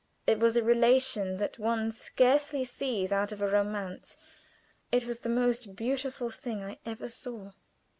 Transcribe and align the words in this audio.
It 0.25 0.39
was 0.39 0.57
a 0.57 0.63
relation 0.63 1.37
that 1.37 1.59
one 1.59 1.91
scarcely 1.91 2.63
sees 2.63 3.11
out 3.11 3.31
of 3.31 3.39
a 3.39 3.47
romance; 3.47 4.17
it 4.91 5.05
was 5.05 5.19
the 5.19 5.29
most 5.29 5.75
beautiful 5.75 6.31
thing 6.31 6.63
I 6.63 6.79
ever 6.87 7.07
saw. 7.07 7.51